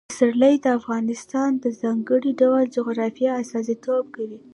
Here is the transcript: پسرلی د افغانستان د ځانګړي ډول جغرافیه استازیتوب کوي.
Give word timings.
پسرلی 0.09 0.55
د 0.61 0.65
افغانستان 0.79 1.49
د 1.63 1.65
ځانګړي 1.81 2.31
ډول 2.41 2.63
جغرافیه 2.75 3.31
استازیتوب 3.41 4.03
کوي. 4.15 4.39